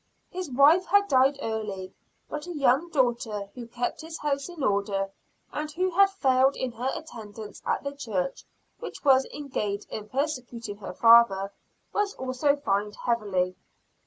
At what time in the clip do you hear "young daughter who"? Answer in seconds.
2.57-3.67